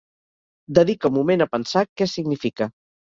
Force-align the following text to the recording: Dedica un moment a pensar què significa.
Dedica 0.77 1.11
un 1.11 1.13
moment 1.17 1.43
a 1.45 1.47
pensar 1.57 1.83
què 2.01 2.09
significa. 2.15 2.69